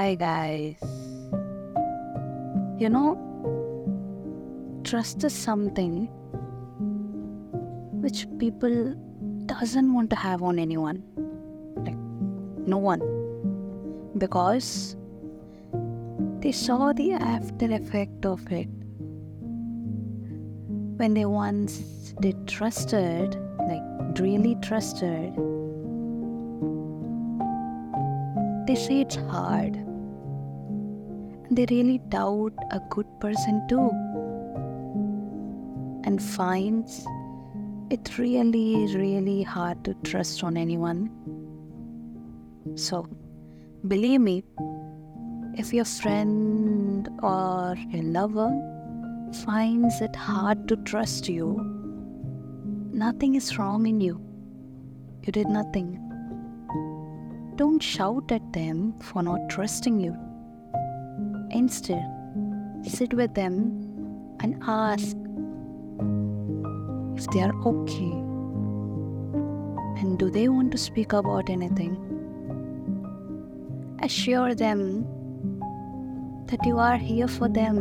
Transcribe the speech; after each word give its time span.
Hi 0.00 0.14
guys. 0.14 0.76
You 2.78 2.88
know, 2.88 3.18
trust 4.82 5.24
is 5.24 5.34
something 5.34 6.06
which 8.00 8.26
people 8.38 8.94
doesn't 9.44 9.92
want 9.92 10.08
to 10.08 10.16
have 10.16 10.42
on 10.42 10.58
anyone. 10.58 11.02
Like 11.76 11.98
no 12.66 12.78
one. 12.78 13.02
Because 14.16 14.96
they 16.38 16.52
saw 16.52 16.94
the 16.94 17.12
after 17.12 17.70
effect 17.70 18.24
of 18.24 18.50
it. 18.50 18.70
When 20.96 21.12
they 21.12 21.26
once 21.26 22.14
did 22.22 22.48
trusted, 22.48 23.36
like 23.68 24.18
really 24.18 24.56
trusted, 24.62 25.34
they 28.66 28.76
say 28.76 29.02
it's 29.02 29.16
hard. 29.16 29.89
They 31.52 31.66
really 31.68 31.98
doubt 31.98 32.52
a 32.70 32.80
good 32.90 33.06
person 33.20 33.66
too. 33.68 33.90
And 36.04 36.22
finds 36.22 37.04
it 37.90 38.16
really, 38.18 38.86
really 38.94 39.42
hard 39.42 39.84
to 39.84 39.94
trust 40.04 40.44
on 40.44 40.56
anyone. 40.56 41.10
So, 42.76 43.08
believe 43.88 44.20
me, 44.20 44.44
if 45.54 45.72
your 45.72 45.84
friend 45.84 47.08
or 47.20 47.74
your 47.88 48.04
lover 48.04 48.50
finds 49.44 50.00
it 50.00 50.14
hard 50.14 50.68
to 50.68 50.76
trust 50.76 51.28
you, 51.28 51.58
nothing 52.92 53.34
is 53.34 53.58
wrong 53.58 53.86
in 53.86 54.00
you. 54.00 54.20
You 55.22 55.32
did 55.32 55.48
nothing. 55.48 55.98
Don't 57.56 57.82
shout 57.82 58.30
at 58.30 58.52
them 58.52 58.94
for 59.00 59.24
not 59.24 59.50
trusting 59.50 59.98
you. 59.98 60.16
Instead, 61.52 62.02
sit 62.82 63.12
with 63.12 63.34
them 63.34 64.36
and 64.40 64.56
ask 64.66 65.14
if 67.16 67.26
they 67.32 67.42
are 67.42 67.54
okay 67.66 68.30
and 70.00 70.18
do 70.18 70.30
they 70.30 70.48
want 70.48 70.72
to 70.72 70.78
speak 70.78 71.12
about 71.12 71.50
anything. 71.50 71.96
Assure 74.02 74.54
them 74.54 75.04
that 76.46 76.64
you 76.64 76.78
are 76.78 76.96
here 76.96 77.28
for 77.28 77.48
them 77.48 77.76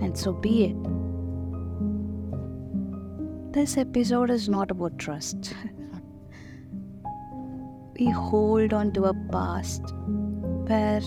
and 0.00 0.16
so 0.16 0.32
be 0.32 0.66
it. 0.66 0.76
This 3.52 3.76
episode 3.76 4.30
is 4.30 4.48
not 4.48 4.70
about 4.70 4.96
trust. 4.98 5.54
we 7.98 8.08
hold 8.10 8.72
on 8.72 8.92
to 8.92 9.04
a 9.04 9.14
past 9.32 9.82
where 10.68 11.02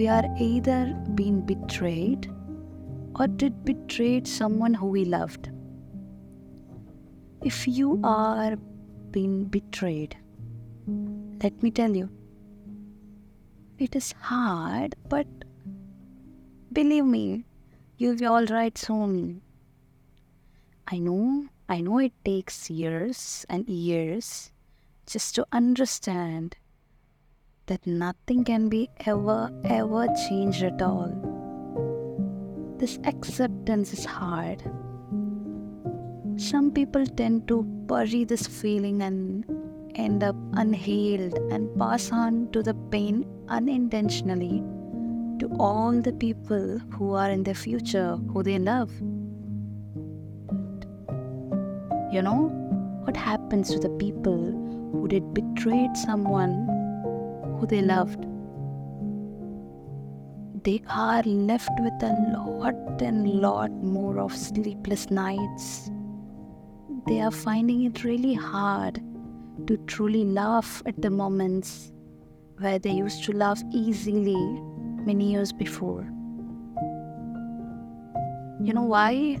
we 0.00 0.08
are 0.08 0.24
either 0.38 0.96
being 1.14 1.42
betrayed 1.42 2.26
or 3.16 3.26
did 3.26 3.64
betrayed 3.66 4.26
someone 4.26 4.72
who 4.72 4.86
we 4.86 5.04
loved. 5.04 5.50
If 7.44 7.68
you 7.68 8.00
are 8.02 8.56
being 9.10 9.44
betrayed, 9.44 10.16
let 11.42 11.62
me 11.62 11.70
tell 11.70 11.94
you, 11.94 12.08
it 13.78 13.94
is 13.94 14.12
hard, 14.12 14.96
but 15.10 15.26
believe 16.72 17.04
me, 17.04 17.44
you'll 17.98 18.16
be 18.16 18.26
alright 18.26 18.78
soon. 18.78 19.42
I 20.88 20.96
know, 20.96 21.44
I 21.68 21.82
know 21.82 21.98
it 21.98 22.14
takes 22.24 22.70
years 22.70 23.44
and 23.50 23.68
years 23.68 24.50
just 25.04 25.34
to 25.34 25.46
understand 25.52 26.56
that 27.70 27.86
nothing 27.86 28.42
can 28.42 28.68
be 28.68 28.90
ever, 29.06 29.48
ever 29.64 30.08
changed 30.28 30.64
at 30.64 30.82
all. 30.82 31.12
This 32.78 32.98
acceptance 33.04 33.92
is 33.92 34.04
hard. 34.04 34.60
Some 36.36 36.72
people 36.72 37.06
tend 37.06 37.46
to 37.46 37.62
bury 37.62 38.24
this 38.24 38.44
feeling 38.44 39.02
and 39.02 39.44
end 39.94 40.24
up 40.24 40.34
unhealed 40.54 41.38
and 41.52 41.70
pass 41.78 42.10
on 42.10 42.50
to 42.50 42.60
the 42.60 42.74
pain 42.90 43.24
unintentionally 43.48 44.64
to 45.38 45.48
all 45.60 45.92
the 45.92 46.12
people 46.12 46.80
who 46.90 47.14
are 47.14 47.30
in 47.30 47.44
their 47.44 47.54
future 47.54 48.16
who 48.32 48.42
they 48.42 48.58
love. 48.58 48.90
You 52.12 52.22
know 52.22 52.50
what 53.04 53.16
happens 53.16 53.70
to 53.70 53.78
the 53.78 53.90
people 53.90 54.42
who 54.90 55.06
did 55.06 55.32
betrayed 55.34 55.96
someone 55.96 56.79
who 57.60 57.66
they 57.66 57.82
loved? 57.82 58.26
They 60.64 60.82
are 60.88 61.22
left 61.22 61.70
with 61.80 62.02
a 62.02 62.16
lot 62.32 63.02
and 63.02 63.40
lot 63.40 63.70
more 63.70 64.18
of 64.18 64.34
sleepless 64.34 65.10
nights. 65.10 65.90
They 67.06 67.20
are 67.20 67.30
finding 67.30 67.84
it 67.84 68.02
really 68.04 68.34
hard 68.34 69.02
to 69.66 69.76
truly 69.86 70.24
laugh 70.24 70.82
at 70.86 71.00
the 71.00 71.10
moments 71.10 71.92
where 72.58 72.78
they 72.78 72.90
used 72.90 73.24
to 73.24 73.32
laugh 73.32 73.62
easily 73.72 74.36
many 75.04 75.32
years 75.32 75.52
before. 75.52 76.02
You 78.62 78.74
know 78.74 78.82
why? 78.82 79.38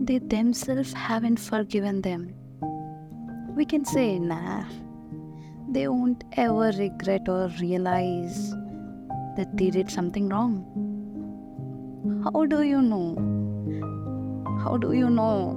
They 0.00 0.18
themselves 0.18 0.92
haven't 0.92 1.38
forgiven 1.38 2.02
them. 2.02 2.34
We 3.56 3.64
can 3.64 3.84
say, 3.84 4.18
nah, 4.18 4.64
they 5.68 5.88
won't 5.88 6.24
ever 6.32 6.70
regret 6.78 7.28
or 7.28 7.48
realize 7.60 8.50
that 9.36 9.48
they 9.54 9.70
did 9.70 9.90
something 9.90 10.28
wrong. 10.28 10.64
How 12.24 12.46
do 12.46 12.62
you 12.62 12.80
know? 12.80 13.14
How 14.62 14.76
do 14.76 14.92
you 14.92 15.10
know? 15.10 15.54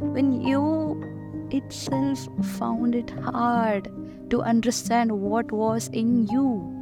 When 0.00 0.40
you 0.40 1.02
itself 1.50 2.28
found 2.58 2.94
it 2.94 3.10
hard 3.10 3.88
to 4.30 4.42
understand 4.42 5.12
what 5.12 5.50
was 5.52 5.88
in 5.88 6.26
you. 6.28 6.72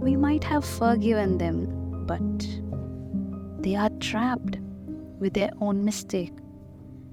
We 0.00 0.16
might 0.16 0.44
have 0.44 0.64
forgiven 0.64 1.38
them, 1.38 2.06
but 2.06 3.62
they 3.62 3.74
are 3.74 3.90
trapped 4.00 4.58
with 5.18 5.34
their 5.34 5.50
own 5.60 5.84
mistake 5.84 6.32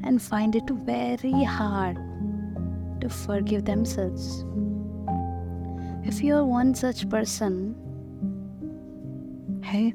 and 0.04 0.22
find 0.22 0.56
it 0.56 0.70
very 0.70 1.44
hard 1.44 1.98
to 3.06 3.10
forgive 3.14 3.66
themselves. 3.66 4.44
If 6.04 6.24
you 6.24 6.36
are 6.38 6.44
one 6.44 6.74
such 6.74 7.08
person, 7.08 7.76
hey, 9.64 9.94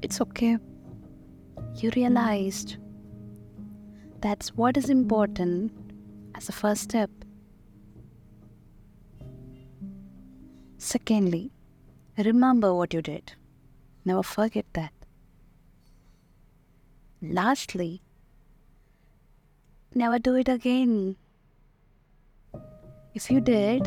it's 0.00 0.22
okay. 0.22 0.56
You 1.76 1.90
realized 1.94 2.78
that's 4.22 4.54
what 4.56 4.78
is 4.78 4.88
important 4.88 5.72
as 6.34 6.48
a 6.48 6.52
first 6.52 6.84
step. 6.84 7.10
Secondly, 10.78 11.50
remember 12.16 12.72
what 12.74 12.94
you 12.94 13.02
did. 13.02 13.34
Never 14.06 14.22
forget 14.22 14.64
that. 14.72 14.92
Lastly, 17.20 18.02
never 19.94 20.18
do 20.18 20.36
it 20.36 20.48
again. 20.48 21.16
If 23.14 23.30
you 23.30 23.40
did, 23.40 23.84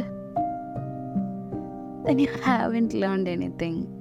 then 2.05 2.17
you 2.17 2.29
haven't 2.43 2.93
learned 2.93 3.27
anything. 3.27 3.93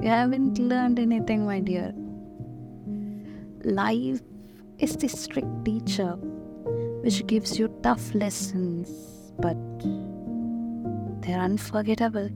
You 0.00 0.08
haven't 0.08 0.58
learned 0.58 0.98
anything, 0.98 1.44
my 1.44 1.60
dear. 1.60 1.92
Life 3.62 4.22
is 4.78 4.96
the 4.96 5.08
strict 5.08 5.66
teacher 5.66 6.12
which 7.02 7.26
gives 7.26 7.58
you 7.58 7.68
tough 7.82 8.14
lessons, 8.14 8.88
but 9.38 9.58
they're 11.20 11.38
unforgettable. 11.38 12.30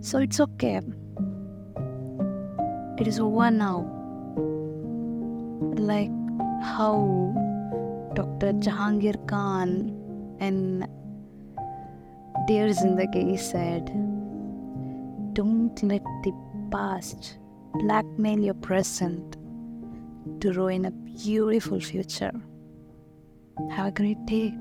So 0.00 0.18
it's 0.18 0.38
okay. 0.38 0.80
It 3.00 3.08
is 3.08 3.18
over 3.18 3.50
now. 3.50 3.80
Like 5.76 6.12
how 6.62 7.34
Dr. 8.16 8.54
Jahangir 8.64 9.16
Khan 9.28 9.92
and 10.40 10.88
Dear 12.46 12.68
Zindagi 12.68 13.38
said, 13.38 13.84
Don't 15.34 15.82
let 15.82 16.02
the 16.24 16.32
past 16.70 17.36
blackmail 17.74 18.38
your 18.38 18.54
present 18.54 19.36
to 20.40 20.50
ruin 20.52 20.86
a 20.86 20.90
beautiful 20.92 21.78
future. 21.78 22.32
Have 23.72 23.88
a 23.88 23.90
great 23.90 24.24
day. 24.24 24.54